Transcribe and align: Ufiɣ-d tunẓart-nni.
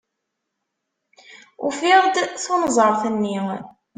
Ufiɣ-d 1.65 2.15
tunẓart-nni. 2.43 3.37